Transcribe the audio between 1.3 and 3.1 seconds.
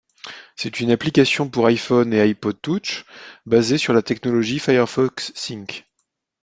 pour iPhone et iPod Touch,